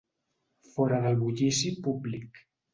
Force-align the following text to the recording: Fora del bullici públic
Fora 0.77 1.03
del 1.05 1.19
bullici 1.21 1.75
públic 1.89 2.45